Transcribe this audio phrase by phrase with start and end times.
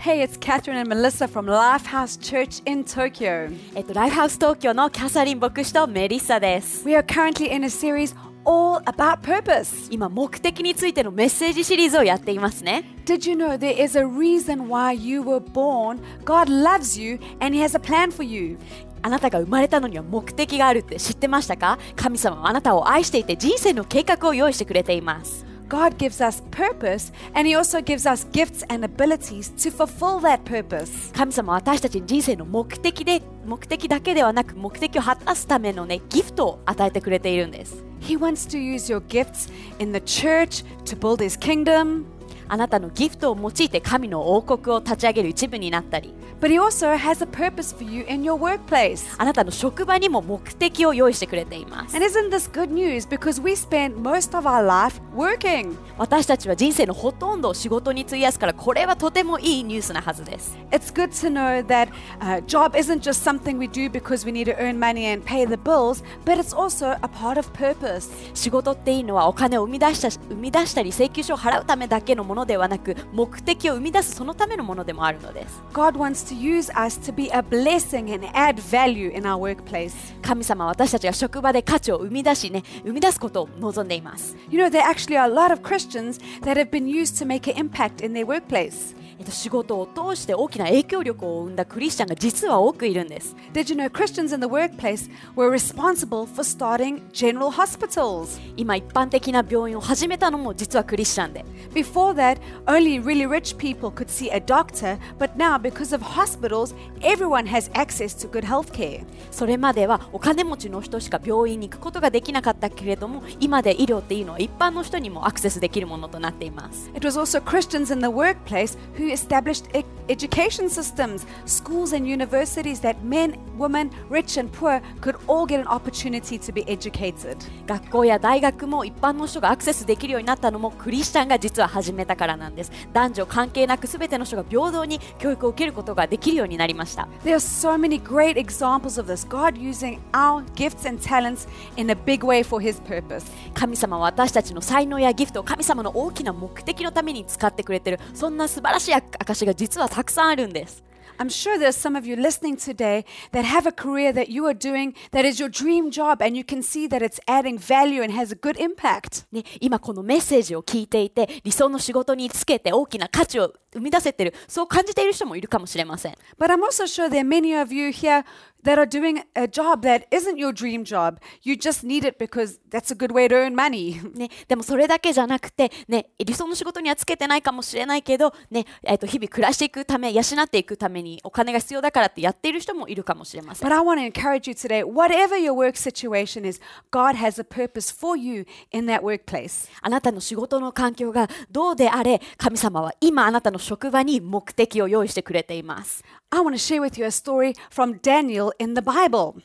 [0.00, 3.50] Hey, it's Catherine and Melissa from Lifehouse Church in Tokyo.
[3.74, 6.86] えっと、ライフハウス東京のキャサリン牧師とメリッサです。
[6.86, 9.88] We are currently in a series all about purpose.
[9.90, 12.84] 今、目的についてのメッセージシリーズをやっていますね。
[13.06, 15.98] Did you know there is a reason why you were born?
[16.24, 18.56] God loves you and He has a plan for you.
[19.02, 25.47] あなたが生まれたのには目的があるって知ってましたか神様はあなたを愛していて人生の計画を用意してくれています。
[25.69, 31.11] God gives us purpose and He also gives us gifts and abilities to fulfill that purpose.
[31.13, 37.83] 神様は私たちに人生の目的で目的だけではなく目的を果たすためのねギフトを与えてくれているんです。
[38.01, 42.05] He wants to use your gifts in the church to build His kingdom.
[42.48, 49.04] あなたのギフトを用いて神の王国を立ち上げる一部になったり But He also has a purpose for you in your workplace.
[49.18, 53.08] あなたの職場にも目的を用意してくれています And isn't this good news?
[53.08, 55.76] Because we spend most of our life working.
[55.98, 61.88] 私たちは人生のほとんどを仕事に費やすからこれはとてもいいニュースなはずです It's good to know that
[62.20, 65.44] uh, job isn't just something we do because we need to earn money and pay
[65.44, 68.10] the bills, but it's also a part of purpose.
[68.34, 79.36] 仕事っていいのはお金を生み出した生み出したり請求書を払うためだけのものではなく目的を生み出すそのためのものでもあるのです God wants to use us to be a blessing and add value in our
[79.38, 79.92] workplace.
[80.22, 87.26] 神様は私たちが職場で価値を生み出しね生み出すことを望んでいます You know, there actually are a lot of Christians that have been used to
[87.26, 88.94] make an impact in their workplace.
[89.18, 98.40] えっと、仕事を通して大きな影響力を生んだクリスチャンが実は多くいるんです Did you know Christians in the workplace were responsible for starting general hospitals?
[98.56, 101.44] 今一般的な病院を始めたのも実はクリスチャンで
[101.74, 106.74] Before that, only really rich people could see a doctor, but now, because of hospitals,
[107.02, 109.04] everyone has access to good health care.
[109.30, 122.06] それまではお金持ちの人しか病院に行くことができなかったけれども今で医療っていうのは一般の人にもアクセスできるものとなっています It was also Christians in the workplace who established e- education systems, schools and
[122.06, 127.36] universities that men, women, rich and poor could all get an opportunity to be educated.
[127.66, 141.48] 学校や大学も一般の人がアクセスできるようになったのもクリスチャンが実は始めたからなんです男女関係なく全ての人が平等に教育を受けることができるようになりました There are so many great examples of this God using our gifts and talents
[141.76, 143.26] in a big way for His purpose.
[143.54, 150.84] 神様は私たちの才能やギフトを神様の大きな目的のために使ってくれてるそんな素晴らしい証が実はたくさんあるんです
[151.18, 154.54] I'm sure there's some of you listening today that have a career that you are
[154.54, 158.12] doing that is your dream job and you can see that it's adding value and
[158.12, 159.26] has a good impact.
[159.32, 168.24] ね、今このメッセージを聞いていて理想の仕事につけて大きな価値を生み出せてるそう感じている人もいるかもしれません But I'm also sure there are many of you here
[168.62, 171.20] that are doing a job that isn't your dream job.
[171.42, 174.00] You just need it because that's a good way to earn money.
[174.16, 187.40] ね、でもそれだけじゃなくて、ね、理想の仕事にはつけてないかもしれないけど、ねえっと日々暮らしていくため養っていくためにお金が必要だからってやっている人もいるかもしれません But I want to encourage you today whatever your work situation is, God has
[187.40, 189.68] a purpose for you in that workplace.
[189.82, 199.36] あなたの仕事の環境がどうであれ神様は今あなたの職場に目的を用意してくれています I want to share with you a story from Daniel in the Bible.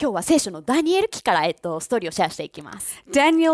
[0.00, 3.02] 今日は聖書のダニエル記から、えっと、ストーリーをシェアしていきます。
[3.10, 3.44] ダニ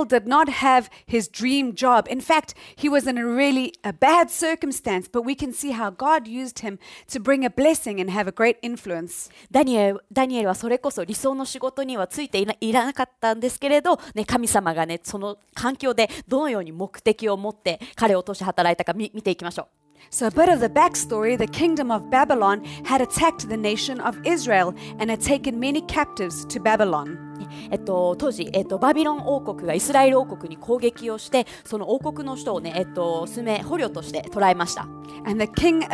[9.76, 19.83] エルは、それこそ理想の仕事にはついてい,ないらなかったんですけれど、ね、神様が、ね、その環境でどのように目的を持って彼を通して働いたか見,見ていきましょう。
[20.10, 24.74] So, a bit of the backstory the kingdom of Babylon had attacked the nation of Israel
[24.98, 27.33] and had taken many captives to Babylon.
[27.70, 34.82] えっと、当時、えっと、バビロン王国がイスラエル王国に攻撃をしてその王国の人を、ねえっと、数名捕虜として捕らえました
[35.26, 35.84] And the king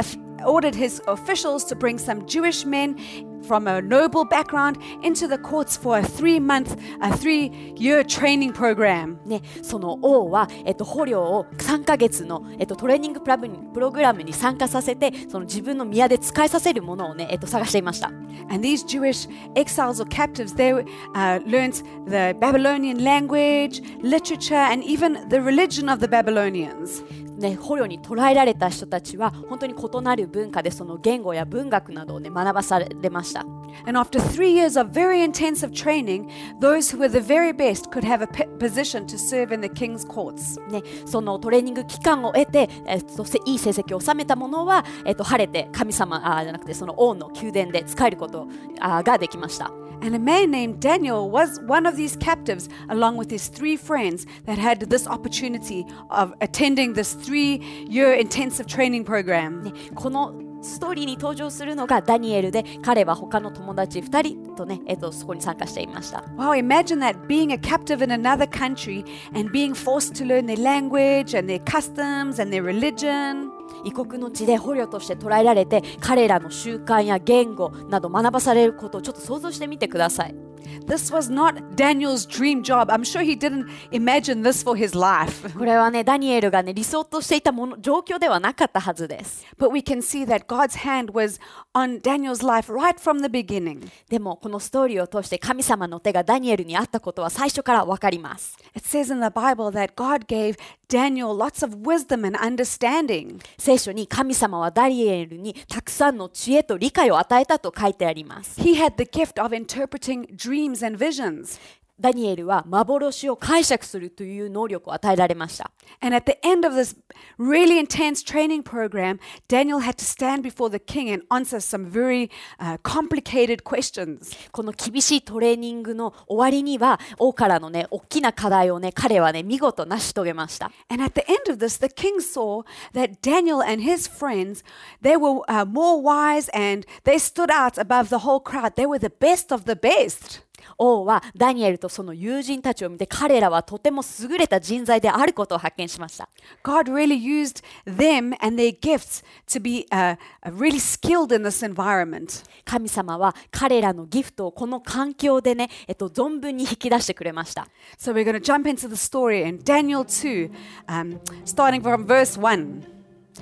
[0.44, 2.96] ordered his officials to bring some Jewish men
[3.42, 8.52] from a noble background into the courts for a three month, a three year training
[8.52, 9.18] program.
[9.26, 18.08] ね、その王は、えっと、捕虜を3ヶ月の、えっと、トレーニングプラブにプログラムに参加させてその自分の宮で使いさせるものを、ねえっと、探していました
[18.50, 20.72] And these Jewish exiles or captives, they
[21.14, 27.04] uh, learnt the Babylonian language, literature, and even the religion of the Babylonians.
[27.40, 33.46] ね、捕虜に捕らえられた人たちは本当に異なる文化でその言語や文学などを、ね、学ばされましした。
[33.86, 36.28] And after three years of very intensive training,
[36.60, 38.26] those who were the very best could have a
[38.58, 40.60] position to serve in the king's courts.
[40.70, 48.48] ね、そのトレーニング期間を得て、えっと、せいい成績を収めた者は、えっと、晴れて神様あじゃなくてその王の宮殿で仕えること
[48.80, 49.72] あができました。
[50.01, 54.57] And a man named Daniel was one of these captives, along with his three friends, that
[54.57, 59.63] had this opportunity of attending this three year intensive training program.
[59.63, 66.23] ね、このストーリーに登場するのがダニエルで彼は他の友達2人とね、えっと、そこに参加していました。
[66.37, 70.57] Wow, imagine that being a captive in another country and being forced to learn their
[70.57, 73.48] language and their customs and their religion.
[73.84, 80.49] 異国の地で捕虜として捕らえられて彼らの習慣や言語など学ばされることをちょっと想像してみてください。
[80.86, 82.90] This was not Daniel's dream job.
[82.90, 85.56] I'm sure he didn't imagine this for his life.
[85.56, 89.46] これはねダニエルがね理想としていたもの状況ではなかったはずです。
[89.58, 91.40] But we can see that God's hand was
[91.74, 93.88] on Daniel's life right from the beginning.
[94.08, 98.56] でもこのストーリーを通して神様の手がダニエルにあったことは最初からわかります。
[98.74, 100.56] It says in the Bible that God gave
[100.88, 103.40] Daniel lots of wisdom and understanding.
[103.58, 108.60] 聖書に神様はダニエルにたくさんの知恵と理解を与えたと書いてあります。
[108.60, 110.49] He had the gift of interpreting dreams
[110.82, 111.58] and visions.
[111.99, 115.71] ダニエルは幻を解釈するという能力を与えられました。
[116.01, 116.97] And at the end of this
[117.39, 119.17] really intense training program,
[119.47, 122.29] Daniel had to stand before the king and answer some very
[122.59, 124.35] uh, complicated questions.
[124.51, 130.71] この厳しいトレーニングの終わりには王からのね大きな課題をね彼はね見事成し遂げました。
[130.89, 134.65] And at the end of this, the king saw that Daniel and his friends,
[135.01, 138.75] they were uh, more wise and they stood out above the whole crowd.
[138.75, 140.41] They were the best of the best.
[140.78, 146.28] 王はダニエルとその友人たちを見て彼らはとても優れた人材であることを発見しました。
[146.62, 152.44] God really used them and their gifts to be uh, uh, really skilled in this environment.
[152.64, 157.66] 神様は彼らのギフトをこの環境でね、えっと、存分に引き出してくれました。
[157.98, 160.50] So we're going to jump into the story in Daniel 2,
[160.86, 162.99] um, starting from verse 1.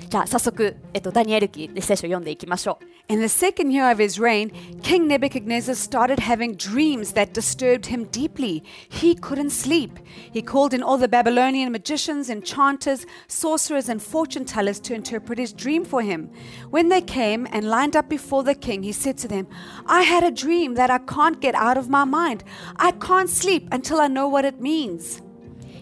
[0.08, 3.12] じゃあ早速、えっと、ダニエル記で聖書を読んでいきましょう。
[3.12, 4.50] In the second year of his reign,
[4.82, 8.62] King Nebuchadnezzar started having dreams that disturbed him deeply.
[8.88, 9.98] He couldn't sleep.
[10.32, 15.52] He called in all the Babylonian magicians, enchanters, sorcerers, and fortune tellers to interpret his
[15.52, 16.30] dream for him.
[16.70, 19.46] When they came and lined up before the king, he said to them,
[19.86, 22.42] I had a dream that I can't get out of my mind.
[22.76, 25.20] I can't sleep until I know what it means.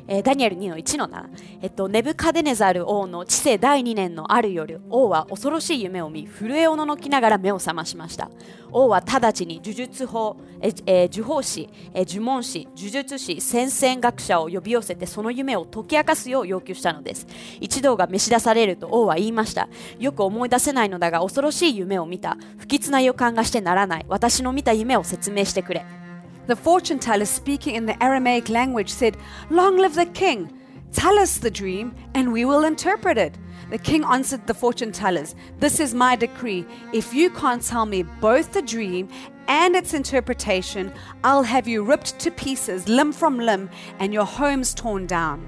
[0.08, 1.26] えーダニエル2の1の7、
[1.62, 8.30] えっと、ネブカデネザル王の治世第2年のある夜王は恐ろしい夢を見震えおののきながら目を覚ましました。
[8.72, 17.28] 王は直ちに呪術法、ええー呪法師、えー呪文師呪術師先々学者を呼び寄せてその夢を解き明かすよう要求したのです。
[17.60, 19.68] 一同が召し出されると王は言いました。
[20.00, 22.38] よく思い出せないのだが恐ろしい夢を見た。
[22.58, 24.06] 不吉な予感がしてならない。
[24.08, 25.86] 私の見た夢を説明してくれ。
[26.48, 29.18] The fortune teller, speaking in the Aramaic language, said,
[29.50, 30.54] Long live the king!
[30.94, 33.38] Tell us the dream, and we will interpret it.
[33.70, 36.66] The king answered the fortune tellers, This is my decree.
[36.94, 39.10] If you can't tell me both the dream
[39.50, 43.70] and its interpretation, I'll have you ripped to pieces, limb from limb,
[44.00, 45.46] and your homes torn down.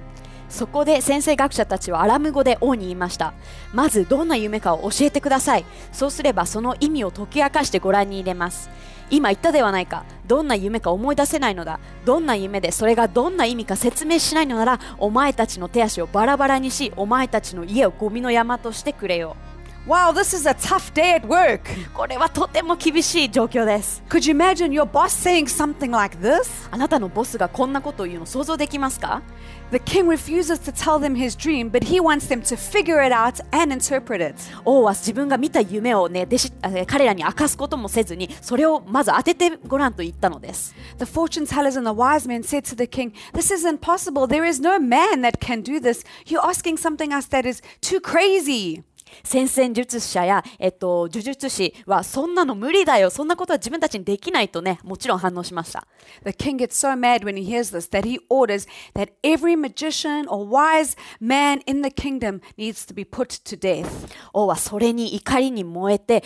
[0.50, 3.34] そこで先生学者たちはアラム語で王に言いました。
[3.74, 5.66] まずどんな夢かを教えてください。
[5.92, 8.70] そうすればその意味を解き明かしてご覧に入れます。
[9.12, 10.04] 今言ったではないか。
[10.28, 11.80] どんな夢か思い出せないのだ。
[12.06, 19.36] どんな夢でそれがどんな意味か説明しないのならお前たちの手足をバラバラにしお前たちの家をゴミの山としてくれよ。
[19.48, 19.49] う
[19.90, 21.62] Wow, this is a tough day at work.
[21.96, 26.70] これはとても厳しい状況です Could you imagine your boss saying something like this?
[26.70, 29.24] あなたのボスがこんなことを言うの想像できますか
[29.72, 33.12] The king refuses to tell them his dream, but he wants them to figure it
[33.12, 34.36] out and interpret it.
[34.64, 36.52] 王は自分が見た夢をね弟子
[36.86, 44.28] 彼らに明かすこともせずにそれをまず当ててごらんと言ったのです The fortune tellers and the wise men said to the king, This is impossible.
[44.28, 46.06] There is no man that can do this.
[46.28, 48.84] You're asking something else that is too crazy.
[49.24, 55.88] 先々術者や、えっと、呪術師はそんなの無理だよそんなことは自分たちにできないとねもちろん反応しました
[56.24, 60.28] The king gets so mad when he hears this that he orders that every magician
[60.28, 63.88] or wise man in the kingdom needs to be put to death.
[64.34, 66.24] 王はそれに怒りに燃えて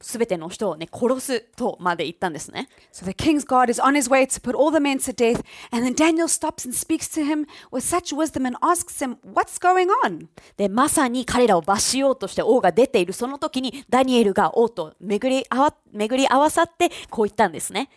[0.00, 5.14] 全ての人をね殺すとまで言ったんですね So the king's guard is on his way to put all the men to
[5.14, 9.16] death, and then Daniel stops and speaks to him with such wisdom and asks him,
[9.24, 10.28] What's going on?
[10.56, 17.88] でまさに彼らを罰しようとして王が出ているその時にダニエルが王と巡り合わ巡り合わさってこう言ったんですね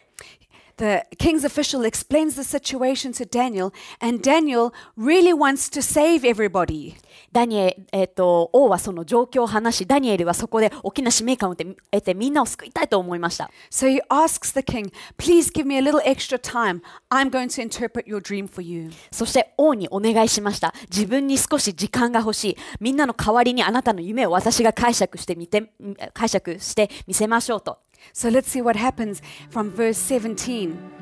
[0.80, 3.72] the king's official explains the situation to Daniel,
[4.02, 6.96] and Daniel really wants to save everybody.
[7.32, 13.52] ダニエえっと王はその状況を話し、ダニエルはそこで大きな使命感を得てみんなを救いたいと思いました。
[13.70, 16.82] So he asks the king, Please give me a little extra time.
[17.10, 18.90] I'm going to interpret your dream for you.
[19.12, 20.74] そして王にお願いしました。
[20.90, 22.58] 自分に少し時間が欲しい。
[22.80, 25.72] みんなの代わりにあなたの夢を私が解釈してみて、
[26.14, 27.80] 解釈してみせましょうと。
[28.13, 30.95] So let's see what happens from verse 17.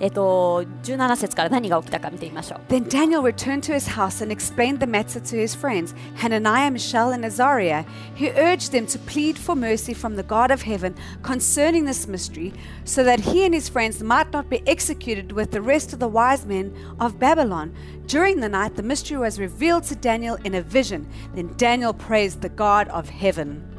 [0.00, 2.60] えっと、17節から何が起きたか見てみましょう。
[2.68, 7.12] Then Daniel returned to his house and explained the matter to his friends, Hananiah, Mishael,
[7.12, 7.84] and Azariah.
[8.14, 12.52] He urged them to plead for mercy from the God of heaven concerning this mystery,
[12.84, 16.08] so that he and his friends might not be executed with the rest of the
[16.08, 17.74] wise men of Babylon.
[18.06, 21.08] During the night, the mystery was revealed to Daniel in a vision.
[21.34, 23.71] Then Daniel praised the God of heaven.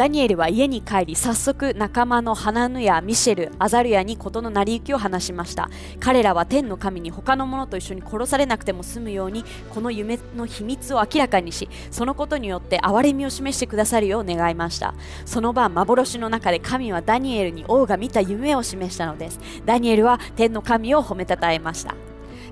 [0.00, 5.68] ダニエルは家に帰り早速仲間のハナヌやミシェル、アザルヤに事の成り行きを話しました。
[5.98, 14.94] 彼らは天の神に他の者と一緒に殺されなくても済むようにこの夢の秘密を明らかにしそのことによって憐れみを示してくださるよう願いました。
[15.26, 19.38] その晩幻の中で神はダニエルに王が見た夢を示したのです。
[19.66, 21.94] ダニエルは天の神を褒めたたえました。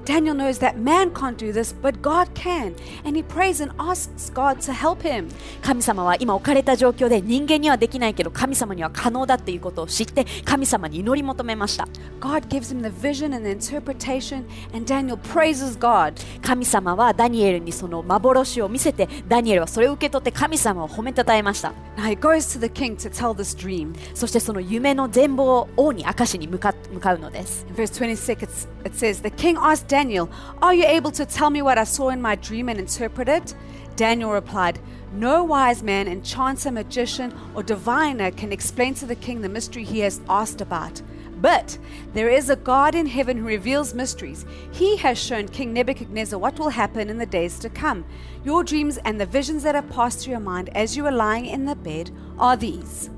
[0.04, 2.74] Daniel knows that man can't do this, but God can,
[3.04, 5.28] and he prays and asks God to help him.
[5.62, 11.88] 神様は今置かれた状況で人間にはできないけど神様には可能だっていうことを知って神様に祈り求めました
[12.20, 16.14] God gives him the vision and the interpretation, and Daniel praises God.
[16.42, 23.94] 神様はダニエルにその幻を見せてダニエルはそれを受け取って神様を褒めたたえました Now he goes to the king to tell this dream.
[24.14, 30.30] そしてその夢の全貌を王に明かしに向か向かうのです In verse 26, it's, it says, The king asked Daniel,
[30.60, 33.54] Are you able to tell me what I saw in my dream and interpret it?
[33.96, 34.78] Daniel replied,
[35.14, 40.00] No wise man, enchanter, magician, or diviner can explain to the king the mystery he
[40.00, 41.00] has asked about.
[41.40, 41.78] But
[42.12, 44.44] there is a God in heaven who reveals mysteries.
[44.72, 48.04] He has shown King Nebuchadnezzar what will happen in the days to come.
[48.44, 51.46] Your dreams and the visions that have passed through your mind as you are lying
[51.46, 53.08] in the bed are these.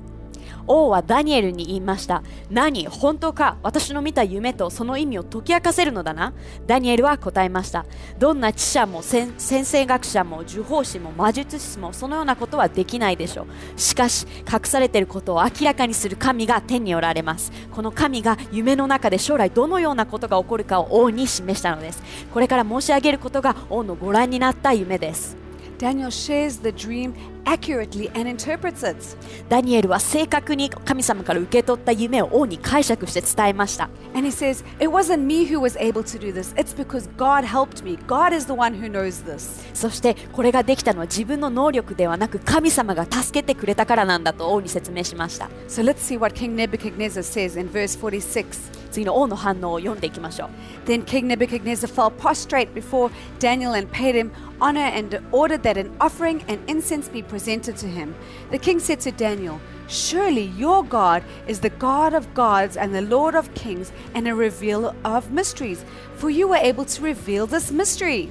[0.67, 2.23] 王はダニエルに言いました。
[2.49, 3.57] 何本当か？
[3.63, 6.33] 私の見た夢とその意味を解き明かせるのだな？
[6.67, 7.85] ダニエルは答えました。
[8.19, 13.79] どんな知者も先生学者も呪法師も魔術師もそのようなことはできないでしょう。
[13.79, 17.51] しかし隠されていることを明らかにする神が天におられます。
[17.71, 22.01] この神が夢の中で将来どのようなことが起こるかを王に示したのです。
[22.33, 25.35] これから申し上げることが王のご覧になった夢です。
[25.81, 27.15] Daniel shares the dream
[27.47, 28.95] accurately and interprets it.
[29.49, 36.53] ダニエルは正確に神様から受け取った夢を王に解釈して伝えました And he says, It wasn't me who was able to do this.
[36.55, 37.97] It's because God helped me.
[38.05, 39.65] God is the one who knows this.
[39.73, 48.80] そしてこれができたのは自分の能力ではなく神様が助けてくれたからなんだと王に説明しました So let's see what King Nebuchadnezzar says in verse 46.
[48.90, 50.48] 次の王の反応を読んでいきましょう
[50.86, 54.30] Then King Nebuchadnezzar fell prostrate before Daniel and paid him
[54.60, 58.14] honor and ordered that an offering and incense be presented to him.
[58.50, 63.02] The king said to Daniel, Surely your God is the God of gods and the
[63.02, 67.70] Lord of kings and a revealer of mysteries, for you were able to reveal this
[67.70, 68.30] mystery.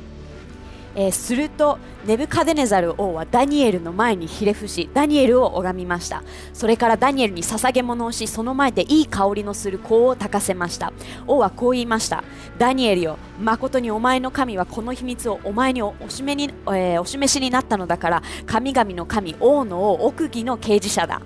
[0.95, 6.23] えーするとネブカデネザル王はダニエルの前にひれ伏しダニエルを拝みました。
[6.53, 10.93] それからダニエルに捧げ物をしその前でいい香りのする香を焚かせました。
[11.27, 12.25] 王はこう言いました。
[12.59, 21.21] ダニエルよ誠にお前の神はこの秘密をお前におおしめに、えーお示しになったのだから神々の神王の王奥義の刑事者だ。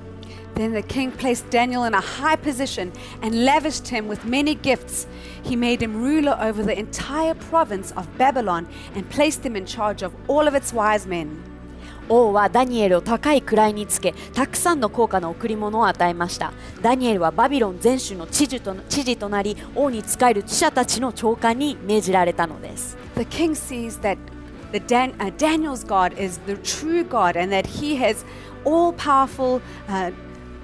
[0.55, 5.07] Then the king placed Daniel in a high position and lavished him with many gifts.
[5.41, 10.01] He made him ruler over the entire province of Babylon and placed him in charge
[10.01, 11.43] of all of its wise men.
[12.09, 24.17] 王はダニエルを高い位につけたくさんの高価な贈り物を与えましたダニエルはバビロン全州の知事と知事となり王に仕える知者たちの長官に命じられたのです The king sees that
[24.71, 28.25] the Dan- uh, Daniel's God is the true God and that he has
[28.65, 30.11] all powerful, uh,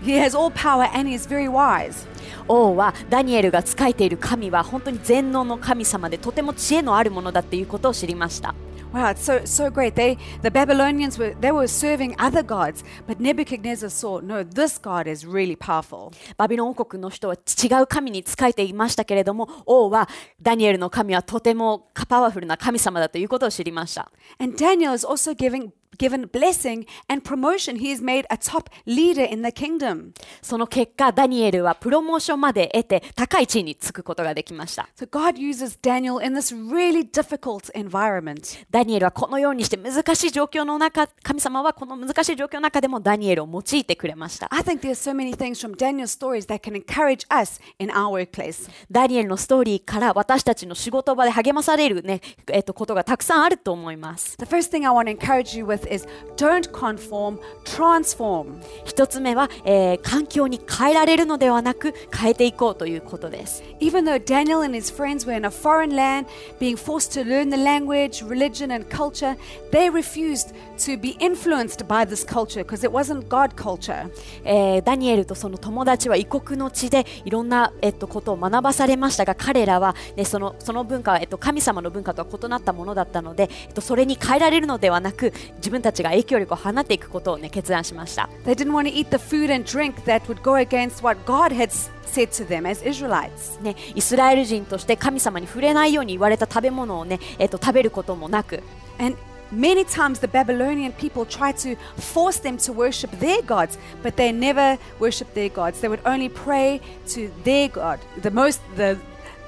[0.02, 2.06] he has all power and he is very wise.
[2.48, 8.54] 王はダニエルが仕えている神は本当に全能の神様でとても知恵のあるものだっていうことを知りました
[8.92, 9.94] Wow, it's so so great.
[9.94, 15.06] They the Babylonians were they were serving other gods, but Nebuchadnezzar saw no, this God
[15.06, 16.10] is really powerful.
[16.36, 20.08] バビロン王国の人は違う神に仕えていましたけれども王は
[20.42, 27.76] ダニエルの神はとてもパワフルな神様だということを知りました And Daniel is also giving given blessing and promotion.
[27.76, 30.12] He is made a top leader in the kingdom.
[30.42, 38.64] その結果ダニエルはプロモーションまで得て高い地位につくことができました So God uses Daniel in this really difficult environment.
[38.70, 47.90] ダニエルはこのようにして難しい状況の中神様はこの難しい状況の中でもダニエルを用いてくれました I think there's so many things from Daniel's stories that can encourage us in
[47.90, 48.70] our workplace.
[48.90, 56.06] ダニエルのストーリーから私たちの仕事場で励まされる、ねえっと、ことがたくさんあると思います The first thing I want to encourage you with is
[56.36, 58.60] don't conform, transform.
[58.84, 66.26] 一つ目は、えー環境に変えられるのではなく変えていこうということです Even though Daniel and his friends were in a foreign land,
[66.58, 69.36] being forced to learn the language, religion, and culture,
[69.70, 74.10] they refused to be influenced by this culture because it wasn't God culture.
[74.44, 88.28] えーダニエルとその友達は異国の地でいろんな、えっと、ことを学ばされましたが彼らは、ね、そのその文化は、えっと、神様の文化とは異なったものだったので、えっと、それに変えられるのではなく自分たちが影響力を放っていくことを、ね、決断しました。
[88.44, 91.70] They didn't want to eat the food and drink that would go against what God had
[92.04, 93.60] said to them as Israelites.
[93.62, 98.62] ね、イスラエル人として神様に触れないように言われた食べ物を、ねえっと、食べることもなく
[98.98, 99.16] And
[99.52, 104.32] many times the Babylonian people tried to force them to worship their gods, but they
[104.32, 105.80] never worshiped their gods.
[105.80, 108.98] They would only pray to their God, the most, the,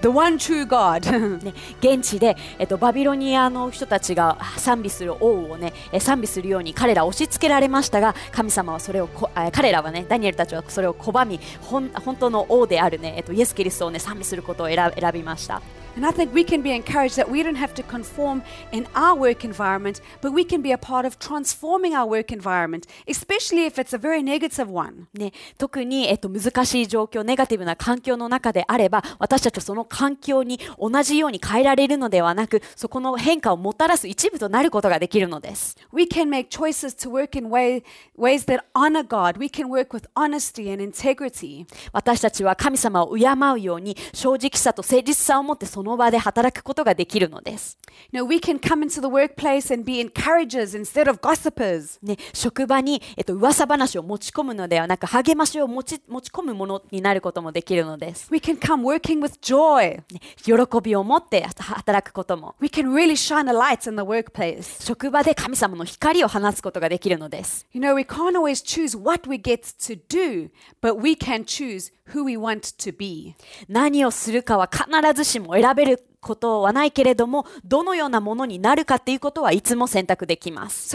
[0.02, 1.00] the one true God.
[1.42, 15.62] ね、現地で、えっと、バビロニアの人たちが賛美する王を、ね、賛美するように彼らを押し付けられましたが神様はそれをこ彼らはねダニエルたちはそれを拒み本当の王である、ねえっと、イエス・キリストを、ね、賛美することを選びました
[15.96, 19.14] And I think we can be encouraged that we don't have to conform in our
[19.14, 23.78] work environment, but we can be a part of transforming our work environment, especially if
[23.78, 25.08] it's a very negative one.
[25.12, 37.82] ね、特に、えっと、難しい状況ネガティブな環境の中であれば私たちはその環境に同じように変えられるのではなくそこの変化をもたらす一部となることができるのです We can make choices to work in way,
[38.16, 39.38] ways that honor God.
[39.38, 41.66] We can work with honesty and integrity.
[41.92, 47.78] 私たちは神様を敬うように正直さと誠実さを持ってその場で働くことができるのです。
[48.12, 51.98] You know, we can come into the workplace and be encouragers instead of gossipers.
[52.02, 58.28] ね、職場に、えっと、噂話を持ち込むのではなく励ましを持ち持ち込むものになることもできるのです。
[58.30, 60.02] We can come working with joy.
[60.12, 64.84] ね喜びを持って働くことも We can really shine a light in the workplace.
[64.84, 67.66] 職場で神様の光を放つことができるのです。
[67.72, 72.24] You know, we can't always choose what we get to do, but we can choose who
[72.24, 73.34] we want to be.
[73.68, 80.88] 何をするかは必ずしも選べることはないけれども、どのようなものになるかということはいつも選択できます。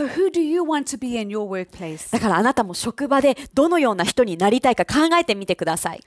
[2.12, 6.04] だからあなたも職場でどのような人になりたいか考えてみてください。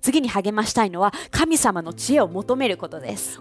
[0.00, 3.40] 次に励ましたいのは、神様の知恵を求めることです。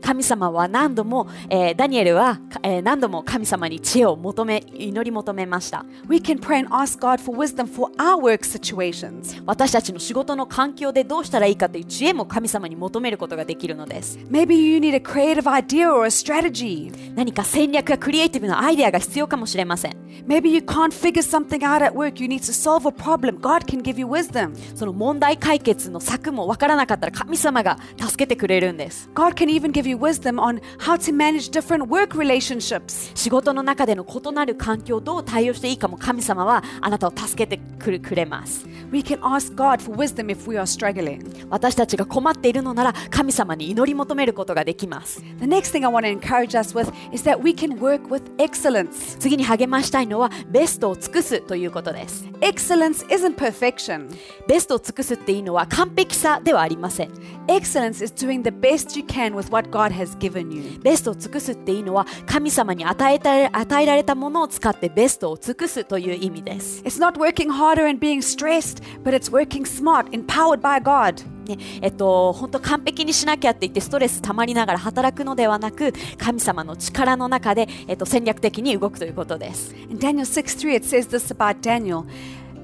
[0.00, 5.84] 神様は何度も、えー、ダニエルは、えー、何度も神様に知恵を求め、祈り求めました。
[6.30, 9.42] Can pray and ask God for wisdom for our work situations.
[9.46, 14.18] 私たちの仕事の環境でどうしたらいいかという知恵も神様に求めることができるのです。
[14.30, 16.92] Maybe you need a creative idea or a strategy.
[17.16, 19.96] 何か戦略やクリエイティブなアイデアが必要かもしれません。
[20.26, 22.22] Maybe you can't figure something out at work.
[22.22, 23.40] You need to solve a problem.
[23.40, 24.54] God can give you wisdom.
[24.76, 29.10] その問題解決の策もわからなかったら神様が助けてくれるんです。
[29.14, 33.10] God can even give you wisdom on how to manage different work relationships.
[33.16, 38.66] 仕事の中での異なる環境をどう対応していいかも神様はあなたを助けてくれます。
[38.92, 41.46] We can ask God for wisdom if we are struggling.
[41.48, 45.20] 私たちが困っているのなら神様に祈り求めることができます。
[45.38, 49.18] The next thing I want to encourage us with is that we can work with excellence.
[49.18, 52.24] 次に励ましたいのはベストを尽くすということです。
[52.40, 54.08] Excellence isn't perfection.
[54.48, 57.10] ベストを尽くすっていうのは完璧さではありません。
[57.46, 60.80] Excellence is doing the best you can with what God has given you.
[60.82, 66.81] ベストを尽くすっていうのは神様に与えた与えられたものを使ってベストを尽くすとい意味です。
[66.83, 71.23] It's not working harder and being stressed, but it's working smart, empowered by God.
[71.45, 79.75] ねえっと、本当完璧にしなきゃって言ってストレスたまりながら働くのではなく神様の力の中で、えっと、戦略的に動くということです。
[79.89, 82.05] In Daniel 6:3 it says this about Daniel.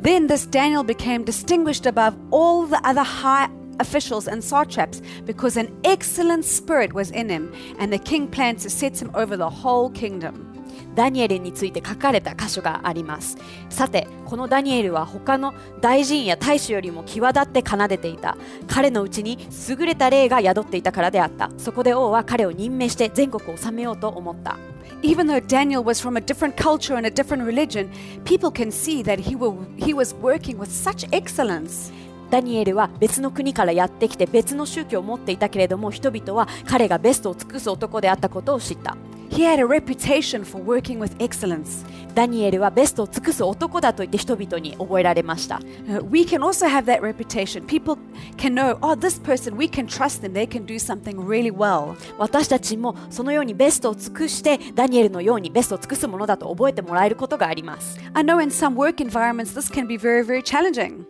[0.01, 5.71] Then this Daniel became distinguished above all the other high officials and satraps because an
[5.83, 9.91] excellent spirit was in him, and the king planned to set him over the whole
[9.91, 10.54] kingdom.
[10.96, 13.36] ダニエルについて書かれた箇所があります。
[13.70, 18.36] さて、このダニエルは他の大臣や大使よりも際立って奏でていた。
[18.66, 21.50] 彼のうちに優れた霊が宿っていたからであった。
[21.58, 24.56] そこで王は彼を任命して全国を治めようと思った。
[25.02, 27.90] Even though Daniel was from a different culture and a different religion,
[28.24, 31.92] people can see that he, will, he was working with such excellence.
[32.30, 38.96] ダニエルは別の国からやってきて別の宗教を持っていたけれども人々は彼がベストを尽くす男であったことを知った
[39.28, 41.84] He had a reputation for working with excellence.
[42.14, 47.64] ダニエルはベストを尽くす男だと言って人々に覚えられました Uh, we can also have that reputation.
[47.66, 47.98] People
[48.38, 50.32] can know, oh, this person, we can trust them.
[50.32, 51.96] They can do something really well.
[52.18, 61.04] 私たちもそのようにベストを尽くしてダニエルのようにベストを尽くすものだと覚えてもらえることがあります I know in some work environments this can be very, very challenging.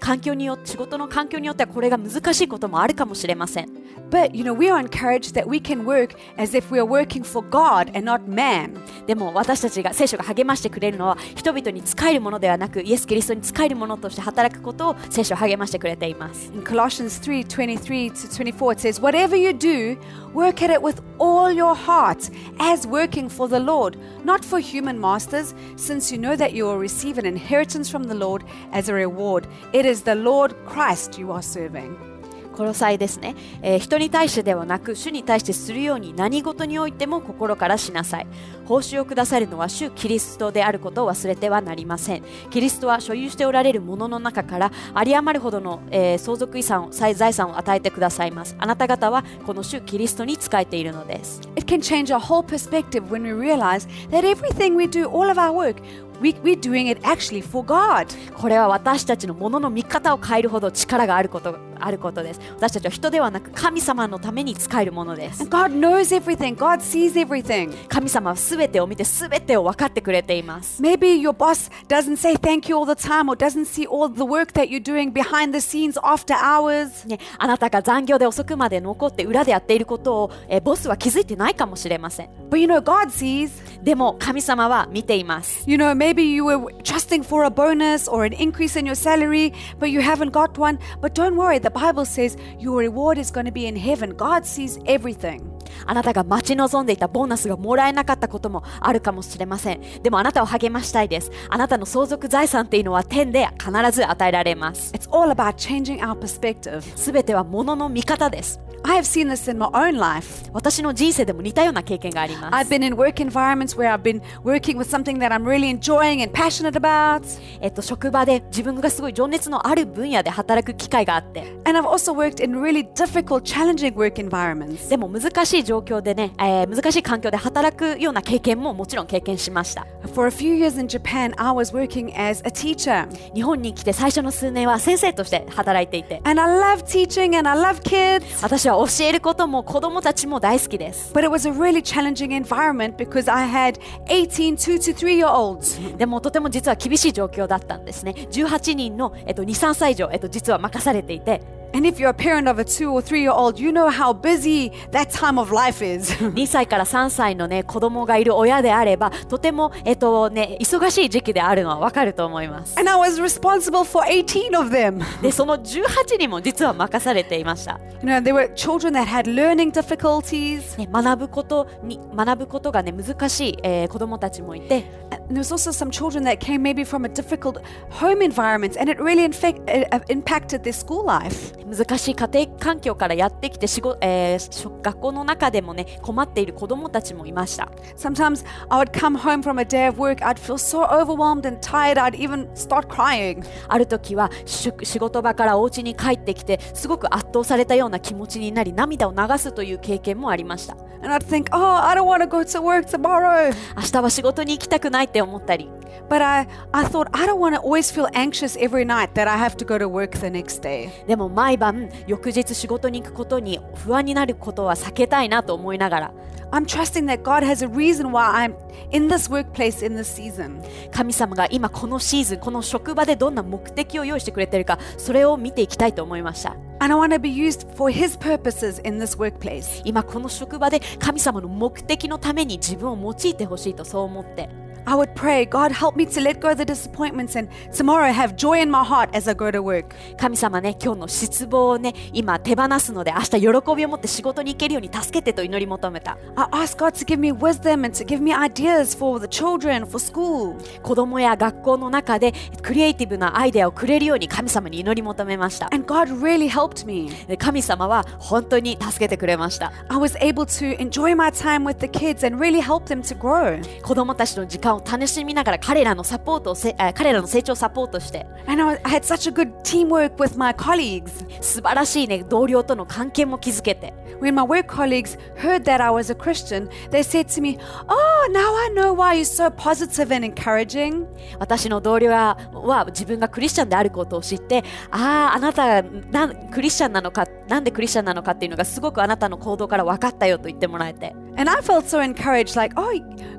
[0.00, 3.69] 環境によって仕事の環境によってはこれが難しいこともあるかもしれません
[4.11, 7.23] But, you know, we are encouraged that we can work as if we are working
[7.23, 8.77] for God and not man.
[9.07, 19.97] でも私たちが聖書が励ましてくれるのは人々に仕えるものではなくイエス・キリストに仕えるものとして働くことを聖書は励ましてくれています In Colossians 3 23 to 24, it says, Whatever you do,
[20.33, 24.99] work at it with all your heart, as working for the Lord, not for human
[24.99, 28.93] masters, since you know that you will receive an inheritance from the Lord as a
[28.93, 29.47] reward.
[29.73, 32.16] It is the Lord Christ you are serving.
[32.56, 38.26] コロサイですね、えー人に対してではなく主に対してするように何事においても心からしなさい。
[38.64, 42.22] 報酬をくださるのは主キリストであることを忘れてはなりません。
[42.50, 48.56] キリストは所有しておられるものの中から有り余るほどの、えー相続遺産を財財産を与えてくださいます。
[48.58, 51.42] あなた方はこの主キリストに仕えているのです。
[51.56, 55.52] It can change our whole perspective when we realize that everything we do, all of our
[55.52, 55.76] work,
[56.20, 58.06] we, we're doing it actually for God.
[58.34, 67.86] これは私たちのものの見方を変えるほど力があることあることです私たちは人ではなく神様のために使えるものです God knows everything, God sees everything.
[67.88, 74.08] 神様は全てを見て全てを分かってくれています Maybe your boss doesn't say thank you all the time or doesn't see all
[74.08, 77.06] the work that you're doing behind the scenes after hours.
[77.06, 83.50] ね、あなたが残業で遅くまで残って裏でやっていることを、えーボスは気づいてないかもしれません But you know, God sees.
[83.85, 88.95] でも神様は見ています You know, maybe you were trusting for a bonus or an increase in your
[88.95, 90.79] salary, but you haven't got one.
[91.01, 94.15] But don't worry, the Bible says your reward is going to be in heaven.
[94.15, 95.41] God sees everything.
[95.86, 106.82] あなたが待ち望んでいたボーナスがもらえなかったこともあるかもしれませんでもあなたを励ましたいですあなたの相続財産っていうのは天で必ず与えられます It's all about changing our perspective.
[106.96, 110.48] 全ては物の見方です I have seen this in my own life.
[110.52, 115.42] 私の人生でも似たような経験がありま I've す been in work environments where I've been working with something that I'm
[115.44, 117.22] really enjoying and passionate about.
[117.60, 124.88] えっと職場で自分がすごい情熱のある分野で働く機会があって And I've also worked in really difficult, challenging work environments.
[124.88, 133.06] でも難しい状況でね、えー難しい環境で働くような経験ももちろん経験しました For a few years in Japan, I was working as a teacher.
[133.34, 138.24] 日本に来て最初の数年は先生として働いていて And I love teaching and I love kids.
[138.42, 145.18] 私は教えることも子供たちも大好きです But it was a really challenging environment because I had 18 2 to 3
[145.18, 145.96] year olds.
[145.96, 151.40] でもとても実は厳しい状況だったんですね18人の、えっと、23歳以上、えっと、実は任されていて
[151.73, 154.11] And if you're a parent of a 2 or 3 year old, you know how
[154.11, 156.11] busy that time of life is.
[156.19, 165.01] 2歳から3歳のね子供がいる親であればとても、えっとね、忙しい時期であるのはわかると思います and I was responsible for 18 of them.
[165.21, 170.77] でその18人も実は任されていました You know, there were children that had learning difficulties.
[170.77, 178.77] ね、学ぶことに学ぶことがね難しい、えー子供たちもいて And there was also some children that came maybe from a difficult home environment,
[178.77, 181.53] and it really infect, uh, impacted their school life.
[181.64, 191.46] 難しい家庭環境からやってきて仕事、えー学校の中でもね困っている子供たちもいました Sometimes I would come home from a day of work, I'd feel so overwhelmed
[191.46, 193.44] and tired, I'd even start crying.
[193.68, 203.54] ある時はし仕事場からお家に帰ってきてすごく圧倒されたような気持ちになり涙を流すという経験もありました And I'd think, oh, I don't want to go to work tomorrow.
[203.76, 205.68] 明日は仕事に行きたくないって思ったり
[206.08, 209.36] But I, I thought, I don't want to always feel anxious every night that I
[209.36, 210.90] have to go to work the next day.
[211.06, 216.14] でも毎晩翌日仕事に行くことに不安になることは避けたいなと思いながら
[216.52, 218.54] I'm trusting that God has a reason why I'm
[218.92, 220.62] in this workplace in this season.
[220.92, 229.82] 神様が今このシーズンこの職場でどんな目的を用意してくれてるかそれを見ていきたいと思いました And I want to be used for His purposes in this workplace.
[229.84, 234.48] 今この職場で神様の目的のために自分を用いてほしいとそう思って
[234.88, 238.36] I would pray, God, help me to let go of the disappointments and tomorrow have
[238.36, 239.96] joy in my heart as I go to work.
[240.16, 249.26] 神様ね今日の失望をね今手放すので明日喜びを持って仕事に行けるように助けてと祈り求めた I ask God to give me wisdom and to give me ideas for the
[249.26, 250.56] children, for school.
[250.82, 257.10] 子供や学校の中でクリエイティブなアイデアをくれるように神様に祈り求めました And God really helped me.
[257.26, 263.00] で神様は本当に助けてくれました I was able to enjoy my time with the kids and really help them
[263.02, 263.60] to grow.
[263.82, 271.26] 子供たちの時間をを楽しみながら彼らのサポートをせあ彼らの成長をサポートして And I, had such a good teamwork with my colleagues.
[271.42, 277.58] 素晴らしいね同僚との関係も築けて When my work colleagues heard that I was a Christian, they said to me,
[277.88, 281.06] Oh, now I know why you're so positive and encouraging.
[281.38, 292.90] 私の同僚はは自分がクリスチャンであることを知ってあああなたがなんクリスチャンなのかなんでクリスチャンなのかっていうのがすごくあなたの行動から分かったよと言ってもらえて And I felt so encouraged, like, oh,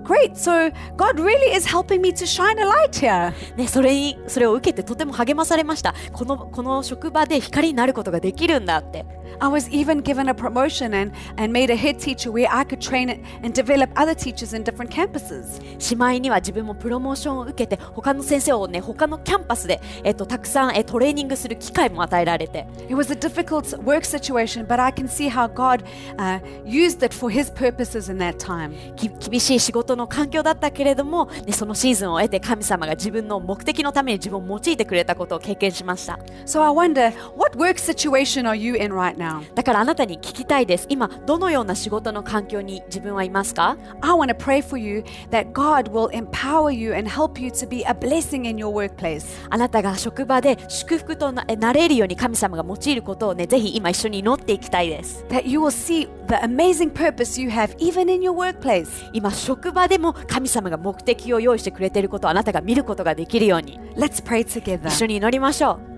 [0.07, 0.37] great.
[0.37, 3.33] So God really is helping me to shine a light here.
[3.57, 9.05] ね、それにそれを受けてとても励まされましたこのこの職場で光になることができるんだって
[9.39, 12.81] I was even given a promotion and, and made a head teacher where I could
[12.81, 15.61] train and develop other teachers in different campuses.
[15.79, 25.83] しまいには自分もプロモーションを受けて他の先生をね他のキャンパスで、えっと、たくさんえトレーニングする機会も与えられて It was a difficult work situation, but I can see how God
[26.17, 28.95] uh, used it for His purposes in that time.
[28.95, 39.43] き厳しい仕事の環境だったけれども、ね、そのシーズンを得て神様が自分の目的のために自分を用いてくれたことを経験しました So I wonder, what work situation are you in right now?
[39.55, 47.49] だからあなたに聞きたいです今どのような仕事の環境に自分はいますか I want to pray for you that God will empower you and help you
[47.49, 49.25] to be a blessing in your workplace.
[49.49, 58.87] あなたが職場で祝福となれるように神様が用いることをねぜひ今一緒に祈っていきたいです That you will see the amazing purpose you have even in your workplace.
[59.13, 64.87] 今職場でも神様が目的を用意してくれていることをあなたが見ることができるように Let's pray together.
[64.87, 65.97] 一緒に祈りましょう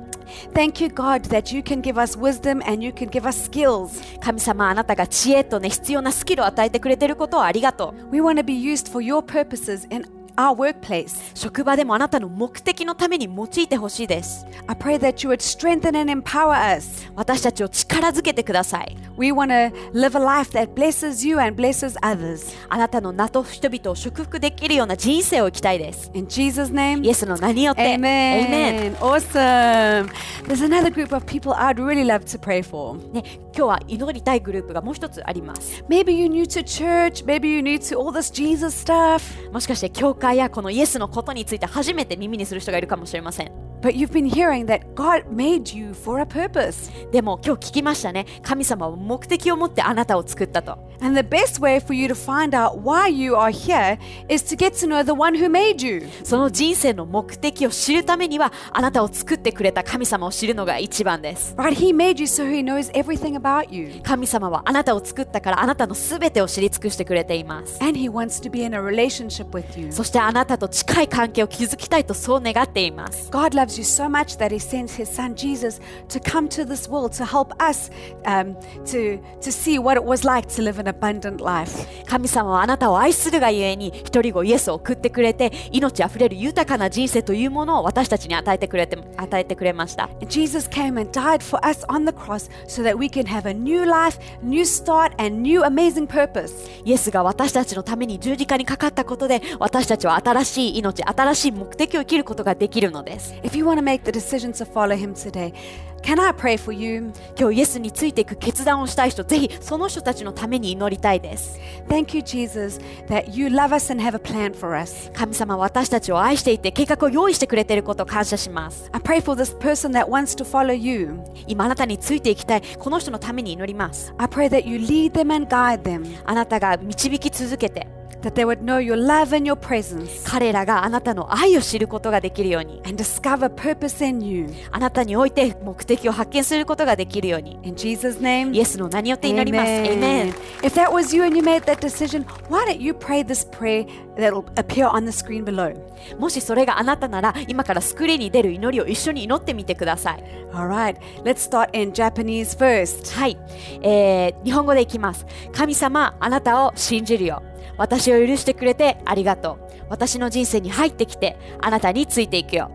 [0.53, 3.99] Thank you, God, that you can give us wisdom and you can give us skills.
[4.19, 10.05] 神様あなたが知恵とね必要なスキルを与えてくれていることをありがとう We want to be used for your purposes in
[10.39, 11.19] our workplace.
[11.35, 17.11] 職場でもあなたの目的のために用いてほしいです I pray that you would strengthen and empower us.
[17.15, 22.55] 私たちを力づけてください We want to live a life that blesses you and blesses others.
[22.69, 27.05] あなたの名と人々を祝福できるような人生を生きたいです In Jesus' name.
[27.05, 28.95] イエスの名によって Amen.
[28.95, 30.09] Awesome.
[30.45, 32.97] There's another group of people I'd really love to pray for.
[33.11, 33.23] ね、
[33.53, 37.25] 今日は祈りたいグループがもう一つあります Maybe you're new to church.
[37.25, 39.51] Maybe you're new to all this Jesus stuff.
[39.51, 43.51] もしかして教会やこのイエスのことについて初めて耳にする人がいるかもしれません。
[43.81, 46.91] But you've been hearing that God made you for a purpose.
[47.11, 54.43] でも今日聞きましたね神様は目的を持ってあなたを作ったと And the best way for you to find out why you are here is
[54.53, 56.05] to get to know the one who made you.
[56.25, 61.73] その人生の目的を知るためにはあなたを作ってくれた神様を知るのが一番です Right?
[61.73, 64.01] He made you so he knows everything about you.
[64.03, 69.91] 神様はあなたを作ったからあなたのすべてを知り尽くしてくれています And he wants to be in a relationship with you.
[69.93, 75.79] そしてあなたと近い関係を築きたいとそう願っています God loves you so much that he sends his son Jesus
[76.09, 77.89] to come to this world to help us
[78.25, 78.55] um,
[78.85, 81.87] to, to see what it was like to live an abundant life.
[82.05, 93.47] 神様はあなたを愛するがゆえに一人子イエスを送ってくれて命あふれる豊かな人生というものを私たちに与えてくれて与えてくれました Jesus came and died for us on the cross so that we can have
[93.47, 96.69] a new life, new start, and new amazing purpose.
[96.85, 105.53] イエスが私たちのために十字架にかかったことで私たちは新しい命新しい目的を生きることができるのです If you want to make the decision to follow him today,
[106.01, 107.11] can I pray for you?
[107.37, 115.11] 今日イエスについていく決断をしたい人ぜひその人たちのために祈りたいです Thank you, Jesus, that you love us and have a plan for us.
[115.13, 121.19] 神様は私たちを愛していて計画を用意してくれていることを感謝します I pray for this person that wants to follow you.
[121.47, 128.79] 今あなたについていきたいこの人のために祈ります I pray that you lead them and guide them, あなたが導き続けて that they would know
[128.79, 134.47] your love and your presence 彼らがあなたの愛を知ることができるように and discover purpose in you.
[134.71, 138.55] あなたにおいて目的を発見することができるように In Jesus' name.
[138.55, 140.33] イエスの名によって祈ります Amen.
[140.61, 143.85] If that was you and you made that decision, why don't you pray this prayer
[144.17, 145.75] that'll appear on the screen below?
[146.17, 153.13] もしそれがあなたなら今からスクリーンに出る祈りを一緒に祈ってみてください All right, let's start in Japanese first.
[153.15, 153.37] はい、
[153.81, 157.43] えー日本語でいきます神様あなたを信じるよ
[157.77, 162.71] 私を許してくれてありがとう私の人生に入ってきてあなたについていくよ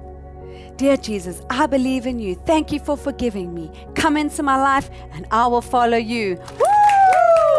[0.76, 2.34] Dear Jesus, I believe in you.
[2.34, 3.70] Thank you for forgiving me.
[3.94, 6.36] Come into my life and I will follow you.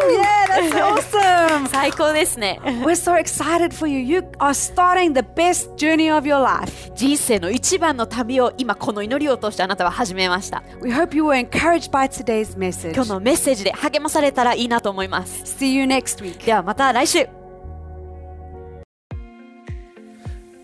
[0.08, 0.18] Woo!
[0.18, 1.68] Yeah, that's awesome.
[1.70, 4.00] 最高ですね We're so excited for you.
[4.00, 6.91] You are starting the best journey of your life.
[6.96, 12.94] 人生の一番の旅を今この祈りを通してあなたは始めました We hope you were encouraged by today's message.
[12.94, 16.46] 今日のメッセージで励まされたらいいなと思います See you next week.
[16.46, 17.28] ではまた来週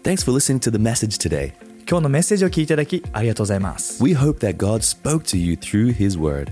[0.04, 1.54] Thanks for listening to the message today.
[1.88, 6.52] 今日のメッセージを聞いていただきありがとうございます We hope that God spoke to you through His Word.